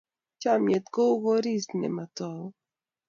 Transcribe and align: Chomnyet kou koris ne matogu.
Chomnyet 0.41 0.85
kou 0.95 1.13
koris 1.23 1.65
ne 1.79 1.87
matogu. 1.95 2.47